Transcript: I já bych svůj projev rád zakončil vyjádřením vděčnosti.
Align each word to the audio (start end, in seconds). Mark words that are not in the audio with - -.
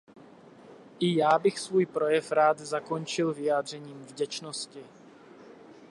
I 0.99 1.15
já 1.15 1.39
bych 1.39 1.59
svůj 1.59 1.85
projev 1.85 2.31
rád 2.31 2.59
zakončil 2.59 3.33
vyjádřením 3.33 4.01
vděčnosti. 4.03 4.83